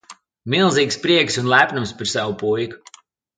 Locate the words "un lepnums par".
1.43-2.11